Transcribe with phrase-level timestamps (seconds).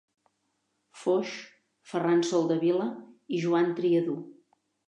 [1.01, 1.33] Foix,
[1.91, 2.89] Ferran Soldevila
[3.39, 4.21] i Joan Triadú.